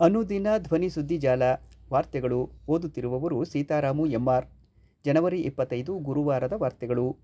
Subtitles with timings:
[0.00, 1.42] ಅನುದಿನ ಧ್ವನಿ ಸುದ್ದಿ ಜಾಲ
[1.92, 4.46] ವಾರ್ತೆಗಳು ಓದುತ್ತಿರುವವರು ಸೀತಾರಾಮು ಎಂಆರ್.
[5.04, 7.16] ಜನವರಿ ಇಪ್ಪತ್ತೈದು ಗುರುವಾರದ ವಾರ್ತೆಗಳು.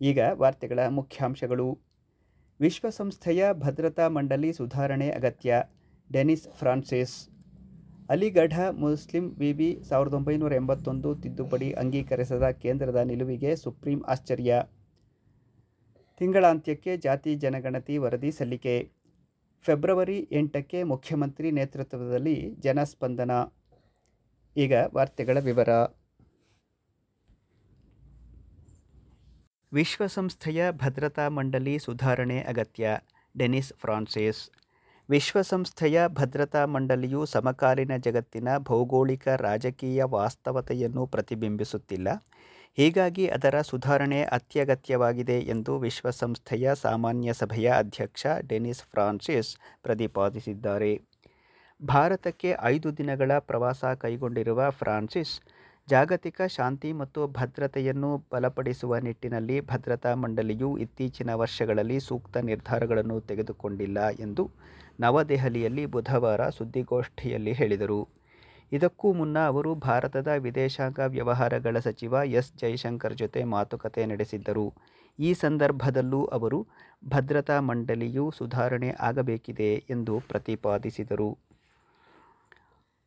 [0.00, 1.78] ಈಗ ವಾರ್ತೆಗಳ ಮುಖ್ಯಾಂಶಗಳು.
[2.60, 5.62] ವಿಶ್ವಸಂಸ್ಥೆಯ ಭದ್ರತಾ ಮಂಡಳಿ ಸುಧಾರಣೆ ಅಗತ್ಯ,
[6.12, 7.28] ಡೆನಿಸ್ ಫ್ರಾನ್ಸಿಸ್.
[8.10, 14.62] ಅಲಿಗಢ ಮುಸ್ಲಿಂ ವಿವಿ ಸಾವಿರದ ಒಂಬೈನೂರ ಎಂಬತ್ತೊಂದು ತಿದ್ದುಪಡಿ ಅಂಗೀಕರಿಸದ ಕೇಂದ್ರದ ನಿಲುವಿಗೆ ಸುಪ್ರೀಂ ಆಶ್ಚರ್ಯ.
[16.18, 18.93] ತಿಂಗಳಾಂತ್ಯಕ್ಕೆ ಜಾತಿ ಜನಗಣತಿ ವರದಿ ಸಲ್ಲಿಕೆ.
[19.64, 23.30] ಫೆಬ್ರವರಿ ಎಂಟಕ್ಕೆ ಮುಖ್ಯಮಂತ್ರಿ ನೇತೃತ್ವದಲ್ಲಿ ಜನಸ್ಪಂದನ.
[24.56, 25.68] ಈಗ ವಾರ್ತೆಗಳ ವಿವರ.
[29.72, 32.98] ವಿಶ್ವಸಂಸ್ಥೆಯ ಭದ್ರತಾ ಮಂಡಳಿ ಸುಧಾರಣೆ ಅಗತ್ಯ,
[33.38, 34.50] ಡೆನಿಸ್ ಫ್ರಾನ್ಸಿಸ್.
[35.10, 42.08] ವಿಶ್ವಸಂಸ್ಥೆಯ ಭದ್ರತಾ ಮಂಡಳಿಯು ಸಮಕಾಲೀನ ಜಗತ್ತಿನ ಭೌಗೋಳಿಕ ರಾಜಕೀಯ ವಾಸ್ತವತೆಯನ್ನು ಪ್ರತಿಬಿಂಬಿಸುತ್ತಿಲ್ಲ.
[42.78, 49.50] ಹೀಗಾಗಿ ಅದರ ಸುಧಾರಣೆ ಅತ್ಯಗತ್ಯವಾಗಿದೆ ಎಂದು ವಿಶ್ವಸಂಸ್ಥೆಯ ಸಾಮಾನ್ಯ ಸಭೆಯ ಅಧ್ಯಕ್ಷ ಡೆನಿಸ್ ಫ್ರಾನ್ಸಿಸ್
[49.82, 50.92] ಪ್ರತಿಪಾದಿಸಿದ್ದಾರೆ.
[51.80, 55.34] ಭಾರತಕ್ಕೆ ಐದು ದಿನಗಳ ಪ್ರವಾಸ ಕೈಗೊಂಡಿರುವ ಫ್ರಾನ್ಸಿಸ್,
[55.88, 64.44] ಜಾಗತಿಕ ಶಾಂತಿ ಮತ್ತು ಭದ್ರತೆಯನ್ನು ಬಲಪಡಿಸುವ ನಿಟ್ಟಿನಲ್ಲಿ ಭದ್ರತಾ ಮಂಡಳಿಯು ಇತ್ತೀಚಿನ ವರ್ಷಗಳಲ್ಲಿ ಸೂಕ್ತ ನಿರ್ಧಾರಗಳನ್ನು ತೆಗೆದುಕೊಂಡಿಲ್ಲ ಎಂದು
[65.00, 68.00] ನವದೆಹಲಿಯಲ್ಲಿ ಬುಧವಾರ ಸುದ್ದಿಗೋಷ್ಠಿಯಲ್ಲಿ ಹೇಳಿದರು.
[68.72, 74.72] ಇದಕ್ಕೂ ಮುನ್ನ ಅವರು ಭಾರತದ ವಿದೇಶಾಂಗ ವ್ಯವಹಾರಗಳ ಸಚಿವ ಎಸ್ ಜೈಶಂಕರ್ ಜೊತೆ ಮಾತುಕತೆ ನಡೆಸಿದ್ದರು.
[75.18, 76.66] ಈ ಸಂದರ್ಭದಲ್ಲೂ ಅವರು,
[77.08, 81.38] ಭದ್ರತಾ ಮಂಡಳಿಯು ಸುಧಾರಣೆ ಆಗಬೇಕಿದೆ ಎಂದು ಪ್ರತಿಪಾದಿಸಿದರು.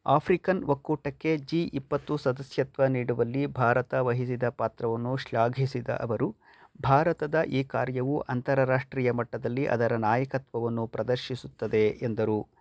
[0.05, 6.35] ಆಫ್ರಿಕನ್ ಒಕ್ಕೂಟಕ್ಕೆ ಜಿ ಇಪ್ಪತ್ತು ಸದಸ್ಯತ್ವ ನೀಡುವಲ್ಲಿ ಭಾರತ ವಹಿಸಿದ ಪಾತ್ರವನ್ನು ಶ್ಲಾಘಿಸಿದ ಅವರು,
[6.81, 12.56] ಭಾರತದ ಈ ಕಾರ್ಯವು ಅಂತಾರಾಷ್ಟ್ರೀಯ ಮಟ್ಟದಲ್ಲಿ ಅದರ ನಾಯಕತ್ವವನ್ನು ಪ್ರದರ್ಶಿಸುತ್ತದೆ ಎಂದರು.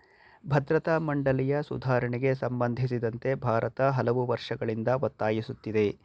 [0.48, 5.96] ಭದ್ರತಾ ಮಂಡಳಿಯ ಸುಧಾರಣೆಗೆ ಸಂಬಂಧಿಸಿದಂತೆ ಭಾರತ ಹಲವು ವರ್ಷಗಳಿಂದ ಒತ್ತಾಯಿಸುತ್ತಿದೆ.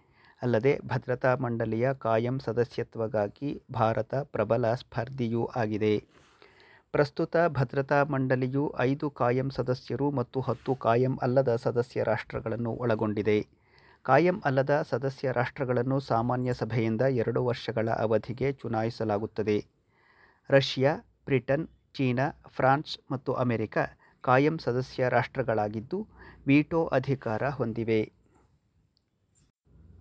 [0.42, 6.03] ಅಲ್ಲದೆ, ಭದ್ರತಾ ಮಂಡಳಿಯ ಕಾಯಂ ಸದಸ್ಯತ್ವಗಾಗಿ ಭಾರತ ಪ್ರಬಲ ಸ್ಪರ್ಧಿಯೂ ಆಗಿದೆ.
[6.92, 13.48] ಪ್ರಸ್ತುತ ಭದ್ರತಾ ಮಂಡಳಿಯು ಐದು ಕಾಯಂ ಸದಸ್ಯರು ಮತ್ತು ಹತ್ತು ಕಾಯಂ ಅಲ್ಲದ ಸದಸ್ಯ ರಾಷ್ಟ್ರಗಳನ್ನು ಒಳಗೊಂಡಿದೆ.
[14.04, 19.65] ಕಾಯಂ ಅಲ್ಲದ ಸದಸ್ಯ ರಾಷ್ಟ್ರಗಳನ್ನು ಸಾಮಾನ್ಯ ಸಭೆಯಿಂದ ಎರಡು ವರ್ಷಗಳ ಅವಧಿಗೆ ಚುನಾಯಿಸಲಾಗುತ್ತದೆ.
[20.49, 23.77] ರಷ್ಯಾ, ಬ್ರಿಟನ್, ಚೀನಾ, ಫ್ರಾನ್ಸ್ ಮತ್ತು ಅಮೆರಿಕ
[24.23, 26.08] ಕಾಯಂ ಸದಸ್ಯ ರಾಷ್ಟ್ರಗಳಾಗಿದ್ದು
[26.48, 28.02] ವೀಟೋ ಅಧಿಕಾರ ಹೊಂದಿವೆ.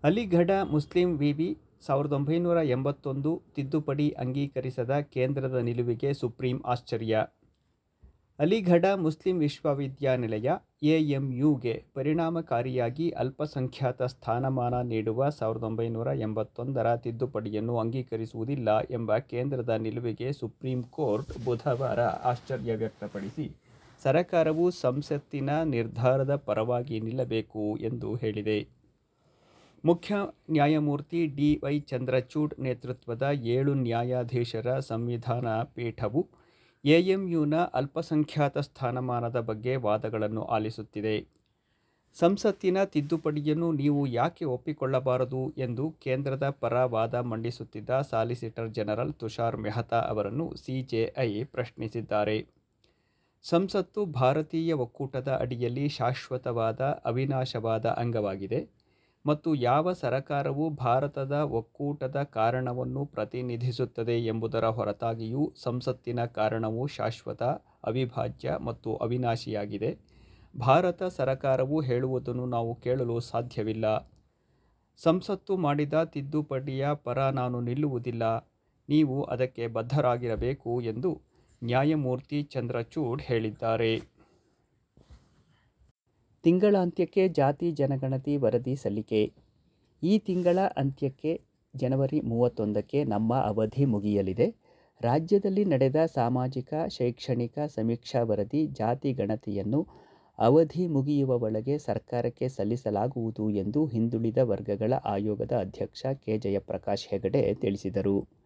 [0.05, 7.27] ಅಲಿಗಢ ಮುಸ್ಲಿಂ ವಿವಿ ಸಾವಿರದ ಒಂಬೈನೂರ ಎಂಬತ್ತೊಂದು ತಿದ್ದುಪಡಿ ಅಂಗೀಕರಿಸದ ಕೇಂದ್ರದ ನಿಲುವಿಗೆ ಸುಪ್ರೀಂ ಆಶ್ಚರ್ಯ.
[8.39, 10.51] ಅಲಿಘಡ ಮುಸ್ಲಿಂ ವಿಶ್ವವಿದ್ಯಾನಿಲಯ
[10.83, 21.45] ಎಎಂಯುಗೆ ಪರಿಣಾಮಕಾರಿಯಾಗಿ ಅಲ್ಪಸಂಖ್ಯಾತ ಸ್ಥಾನಮಾನ ನೀಡುವ ಸಾವಿರದ ಒಂಬೈನೂರ ಎಂಬತ್ತೊಂದರ ತಿದ್ದುಪಡಿಯನ್ನು ಅಂಗೀಕರಿಸುವುದಿಲ್ಲ ಎಂಬ ಕೇಂದ್ರದ ನಿಲುವಿಗೆ ಸುಪ್ರೀಂ ಕೋರ್ಟ್
[21.45, 23.47] ಬುಧವಾರ ಆಶ್ಚರ್ಯ ವ್ಯಕ್ತಪಡಿಸಿ
[24.03, 28.59] ಸರಕಾರವು ಸಂಸತ್ತಿನ ನಿರ್ಧಾರದ ಪರವಾಗಿ ನಿಲ್ಲಬೇಕು ಎಂದು ಹೇಳಿದೆ.
[29.85, 30.15] ಮುಖ್ಯ
[30.51, 36.29] ನ್ಯಾಯಮೂರ್ತಿ ಡಿ ವೈ ಚಂದ್ರಚೂಡ್ ನೇತೃತ್ವದ ಏಳು ನ್ಯಾಯಾಧೀಶರ ಸಂವಿಧಾನ ಪೀಠವು
[36.85, 41.17] ಎಎಂಯುನ ಅಲ್ಪಸಂಖ್ಯಾತ ಸ್ಥಾನಮಾನದ ಬಗ್ಗೆ ವಾದಗಳನ್ನು ಆಲಿಸುತ್ತಿದೆ.
[42.15, 50.57] ಸಂಸತ್ತಿನ ತಿದ್ದುಪಡಿಯನ್ನು ನೀವು ಯಾಕೆ ಒಪ್ಪಿಕೊಳ್ಳಬಾರದು ಎಂದು ಕೇಂದ್ರದ ಪರ ವಾದ ಮಂಡಿಸುತ್ತಿದ್ದ ಸಾಲಿಸಿಟರ್ ಜನರಲ್ ತುಷಾರ್ ಮೆಹ್ತಾ ಅವರನ್ನು
[50.57, 52.60] ಸಿಜೆಐ ಪ್ರಶ್ನಿಸಿದ್ದಾರೆ.
[53.45, 58.61] ಸಂಸತ್ತು ಭಾರತೀಯ ಒಕ್ಕೂಟದ ಅಡಿಯಲ್ಲಿ ಶಾಶ್ವತವಾದ, ಅವಿನಾಶವಾದ ಅಂಗವಾಗಿದೆ
[59.27, 67.43] ಮತ್ತು ಯಾವ ಸರಕಾರವು ಭಾರತದ ಒಕ್ಕೂಟದ ಕಾರಣವನ್ನು ಪ್ರತಿನಿಧಿಸುತ್ತದೆ ಎಂಬುದರ ಹೊರತಾಗಿಯೂ ಸಂಸತ್ತಿನ ಕಾರಣವು ಶಾಶ್ವತ,
[67.85, 69.99] ಅವಿಭಾಜ್ಯ ಮತ್ತು ಅವಿನಾಶಿಯಾಗಿದೆ.
[70.59, 73.87] ಭಾರತ ಸರಕಾರವು ಹೇಳುವುದನ್ನು ನಾವು ಕೇಳಲು ಸಾಧ್ಯವಿಲ್ಲ.
[75.01, 78.25] ಸಂಸತ್ತು ಮಾಡಿದ ತಿದ್ದುಪಡಿಯ ಪರ ನಾನು ನಿಲ್ಲುವುದಿಲ್ಲ.
[78.89, 81.30] ನೀವು ಅದಕ್ಕೆ ಬದ್ಧರಾಗಿರಬೇಕು ಎಂದು
[81.63, 84.01] ನ್ಯಾಯಮೂರ್ತಿ ಚಂದ್ರಚೂಡ್ ಹೇಳಿದ್ದಾರೆ.
[86.45, 89.33] ತಿಂಗಳಾಂತ್ಯಕ್ಕೆ ಜಾತಿ ಜನಗಣತಿ ವರದಿ ಸಲ್ಲಿಕೆ.
[90.03, 91.41] ಈ ತಿಂಗಳ ಅಂತ್ಯಕ್ಕೆ
[91.75, 94.49] ಜನವರಿ ಮೂವತ್ತೊಂದಕ್ಕೆ ನಮ್ಮ ಅವಧಿ ಮುಗಿಯಲಿದೆ.
[95.01, 99.87] ರಾಜ್ಯದಲ್ಲಿ ನಡೆದ ಸಾಮಾಜಿಕ, ಶೈಕ್ಷಣಿಕ ಸಮೀಕ್ಷಾ ವರದಿ ಜಾತಿ ಗಣತಿಯನ್ನು
[100.39, 106.39] ಅವಧಿ ಮುಗಿಯುವ ಒಳಗೆ ಸರ್ಕಾರಕ್ಕೆ ಸಲ್ಲಿಸಲಾಗುವುದು ಎಂದು ಹಿಂದುಳಿದ ವರ್ಗಗಳ ಆಯೋಗದ ಅಧ್ಯಕ್ಷ ಕೆ.
[106.39, 108.40] ಜಯಪ್ರಕಾಶ್ ಹೆಗಡೆ ತಿಳಿಸಿದರು.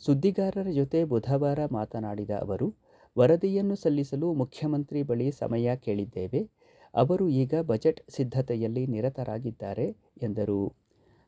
[0.00, 2.74] ಸುದ್ದಿಗಾರರ ಜೊತೆ ಬುಧವಾರ ಮಾತನಾಡಿದ ಅವರು,
[3.18, 6.50] ವರದಿಯನ್ನು ಸಲ್ಲಿಸಲು ಮುಖ್ಯಮಂತ್ರಿ ಬಳಿ ಸಮಯ ಕೇಳಿದ್ದೇವೆ.
[6.94, 10.74] ಅವರು ಈಗ ಬಜೆಟ್ ಸಿದ್ಧತೆಯಲ್ಲಿ ನಿರತರಾಗಿದ್ದಾರೆ ಎಂದರು.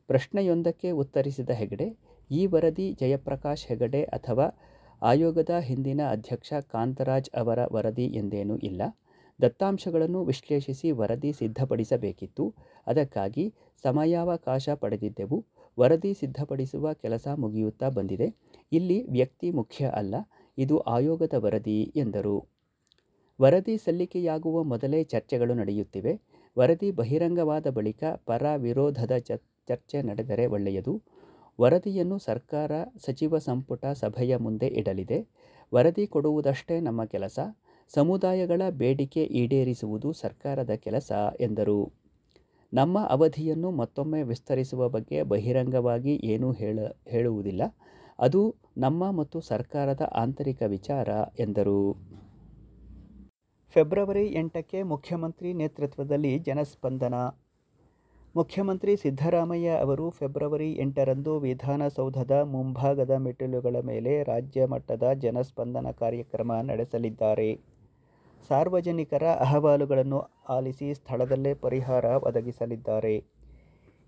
[0.06, 1.96] ಪ್ರಶ್ನೆಯೊಂದಕ್ಕೆ ಉತ್ತರಿಸಿದ ಹೆಗಡೆ,
[2.30, 4.46] ಈ ವರದಿ ಜಯಪ್ರಕಾಶ್ ಹೆಗಡೆ ಅಥವಾ
[5.02, 8.82] ಆಯೋಗದ ಹಿಂದಿನ ಅಧ್ಯಕ್ಷ ಕಾಂತರಾಜ್ ಅವರ ವರದಿ ಎಂದೇನೂ ಇಲ್ಲ.
[9.42, 12.54] ದತ್ತಾಂಶಗಳನ್ನು ವಿಶ್ಲೇಷಿಸಿ ವರದಿ ಸಿದ್ಧಪಡಿಸಬೇಕಿತ್ತು.
[12.86, 13.54] ಅದಕ್ಕಾಗಿ
[13.84, 15.44] ಸಮಯಾವಕಾಶ ಪಡೆದಿದ್ದೆವು.
[15.80, 18.47] ವರದಿ ಸಿದ್ಧಪಡಿಸುವ ಕೆಲಸ ಮುಗಿಯುತ್ತಾ ಬಂದಿದೆ.
[18.72, 20.14] ಇಲ್ಲಿ ವ್ಯಕ್ತಿ ಮುಖ್ಯ ಅಲ್ಲ,
[20.58, 22.46] ಇದು ಆಯೋಗದ ವರದಿ ಎಂದರು.
[23.40, 26.20] ವರದಿ ಸಲ್ಲಿಕೆಯಾಗುವ ಮೊದಲೇ ಚರ್ಚೆಗಳು ನಡೆಯುತ್ತಿವೆ.
[26.58, 29.16] ವರದಿ ಬಹಿರಂಗವಾದ ಬಳಿಕ ಪರ ವಿರೋಧದ
[29.68, 31.02] ಚರ್ಚೆ ನಡೆದರೆ ಒಳ್ಳೆಯದು.
[31.60, 32.70] ವರದಿಯನ್ನು ಸರ್ಕಾರ,
[33.06, 35.26] ಸಚಿವ ಸಂಪುಟ ಸಭೆಯ ಮುಂದೆ ಇಡಲಿದೆ.
[35.74, 37.38] ವರದಿ ಕೊಡುವುದಷ್ಟೇ ನಮ್ಮ ಕೆಲಸ.
[37.88, 41.92] ಸಮುದಾಯಗಳ ಬೇಡಿಕೆ ಈಡೇರಿಸುವುದು ಸರ್ಕಾರದ ಕೆಲಸ ಎಂದರು.
[42.74, 46.78] ನಮ್ಮ ಅವಧಿಯನ್ನು ಮತ್ತೊಮ್ಮೆ ವಿಸ್ತರಿಸುವ ಬಗ್ಗೆ ಬಹಿರಂಗವಾಗಿ ಏನೂ ಹೇಳ,
[47.08, 47.62] ಹೇಳುವುದಿಲ್ಲ.
[48.18, 51.96] ಅದು ನಮ್ಮ ಮತ್ತು ಸರ್ಕಾರದ ಆಂತರಿಕ ವಿಚಾರ, ಎಂದರು.
[53.76, 57.14] ಫೆಬ್ರವರಿ ಎಂಟಕ್ಕೆ ಮುಖ್ಯಮಂತ್ರಿ ನೇತೃತ್ವದಲ್ಲಿ ಜನಸ್ಪಂದನ.
[58.34, 67.50] ಮುಖ್ಯಮಂತ್ರಿ ಸಿದ್ದರಾಮಯ್ಯ ಅವರು ಫೆಬ್ರವರಿ ಎಂಟರಂದು ವಿಧಾನಸೌಧದ ಮುಂಭಾಗದ ಮೆಟ್ಟಿಲುಗಳ ಮೇಲೆ ರಾಜ್ಯ ಮಟ್ಟದ ಜನಸ್ಪಂದನ ಕಾರ್ಯಕ್ರಮ ನಡೆಸಲಿದ್ದಾರೆ.
[68.48, 73.14] ಸಾರ್ವಜನಿಕರ ಅಹವಾಲುಗಳನ್ನು ಆಲಿಸಿ ಸ್ಥಳದಲ್ಲೇ ಪರಿಹಾರ ಒದಗಿಸಲಿದ್ದಾರೆ.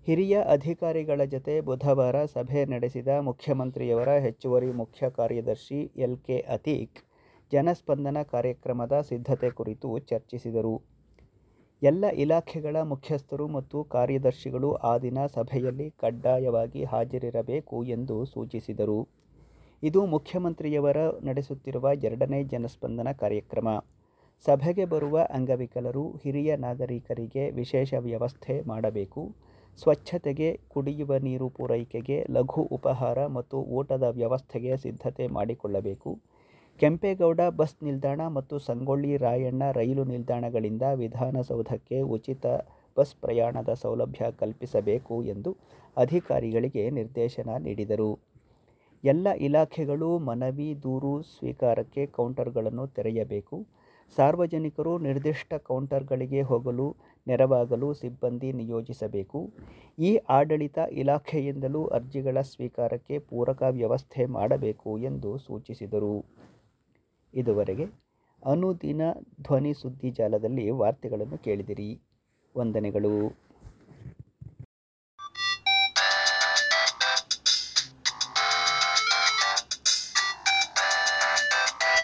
[0.07, 6.99] ಹಿರಿಯ ಅಧಿಕಾರಿಗಳ ಜತೆ ಬುಧವಾರ ಸಭೆ ನಡೆಸಿದ ಮುಖ್ಯಮಂತ್ರಿಯವರ ಹೆಚ್ಚುವರಿ ಮುಖ್ಯ ಕಾರ್ಯದರ್ಶಿ ಎಲ್ ಕೆ ಅತೀಕ್
[7.51, 10.73] ಜನಸ್ಪಂದನ ಕಾರ್ಯಕ್ರಮದ ಸಿದ್ಧತೆ ಕುರಿತು ಚರ್ಚಿಸಿದರು.
[11.81, 19.07] ಎಲ್ಲ ಇಲಾಖೆಗಳ ಮುಖ್ಯಸ್ಥರು ಮತ್ತು ಕಾರ್ಯದರ್ಶಿಗಳು ಆ ದಿನ ಸಭೆಯಲ್ಲಿ ಕಡ್ಡಾಯವಾಗಿ ಹಾಜರಿರಬೇಕು ಎಂದು ಸೂಚಿಸಿದರು.
[19.83, 23.69] ಇದು ಮುಖ್ಯಮಂತ್ರಿಯವರ ನಡೆಸುತ್ತಿರುವ ಎರಡನೇ ಜನಸ್ಪಂದನ ಕಾರ್ಯಕ್ರಮ.
[24.45, 29.50] ಸಭೆಗೆ ಬರುವ ಅಂಗವಿಕಲರು ಹಿರಿಯ ನಾಗರಿಕರಿಗೆ ವಿಶೇಷ ವ್ಯವಸ್ಥೆ ಮಾಡಬೇಕು.
[29.77, 36.19] ಸ್ವಚ್ಛತೆಗೆ, ಕುಡಿಯುವ ನೀರು ಪೂರೈಕೆಗೆ, ಲಘು ಉಪಹಾರ ಮತ್ತು ಊಟದ ವ್ಯವಸ್ಥೆಗೆ ಸಿದ್ಧತೆ ಮಾಡಿಕೊಳ್ಳಬೇಕು.
[36.79, 42.45] ಕೆಂಪೇಗೌಡ ಬಸ್ ನಿಲ್ದಾಣ ಮತ್ತು ಸಂಗೊಳ್ಳಿ ರಾಯಣ್ಣ ರೈಲು ನಿಲ್ದಾಣಗಳಿಂದ ವಿಧಾನಸೌಧಕ್ಕೆ ಉಚಿತ
[42.97, 45.57] ಬಸ್ ಪ್ರಯಾಣದ ಸೌಲಭ್ಯ ಕಲ್ಪಿಸಬೇಕು ಎಂದು
[45.97, 48.19] ಅಧಿಕಾರಿಗಳಿಗೆ ನಿರ್ದೇಶನ ನೀಡಿದರು.
[49.03, 53.80] ಎಲ್ಲ ಇಲಾಖೆಗಳು ಮನವಿ, ದೂರು ಸ್ವೀಕಾರಕ್ಕೆ ಕೌಂಟರ್ಗಳನ್ನು ತೆರೆಯಬೇಕು.
[54.15, 56.95] ಸಾರ್ವಜನಿಕರು ನಿರ್ದಿಷ್ಟ ಕೌಂಟರ್ಗಳಿಗೆ ಹೋಗಲು,
[57.27, 59.51] ನೆರವಾಗಲು ಸಿಬ್ಬಂದಿ ನಿಯೋಜಿಸಬೇಕು.
[59.99, 66.25] ಈ ಆಡಳಿತ ಇಲಾಖೆಯಿಂದಲೂ ಅರ್ಜಿಗಳ ಸ್ವೀಕಾರಕ್ಕೆ ಪೂರಕ ವ್ಯವಸ್ಥೆ ಮಾಡಬೇಕು ಎಂದು ಸೂಚಿಸಿದರು.
[67.33, 67.85] ಇದುವರೆಗೆ
[68.45, 69.01] ಅನುದಿನ
[69.41, 72.01] ಧ್ವನಿ ಸುದ್ದಿ ಜಾಲದಲ್ಲಿ ವಾರ್ತೆಗಳನ್ನು ಕೇಳಿದಿರಿ.
[72.57, 73.50] ವಂದನೆಗಳು.